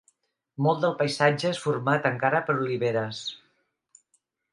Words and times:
Molt 0.67 0.79
del 0.85 0.95
paisatge 1.01 1.45
és 1.55 1.59
format 1.65 2.07
encara 2.11 2.39
per 2.47 2.55
oliveres. 2.63 3.21